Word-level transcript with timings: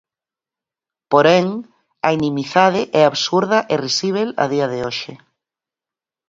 Porén, 1.11 1.47
a 2.07 2.09
inimizade 2.17 2.81
é 2.99 3.01
absurda 3.05 3.59
e 3.73 3.75
risíbel 3.85 4.29
a 4.43 4.45
día 4.53 4.67
de 4.73 4.79
hoxe. 4.85 5.13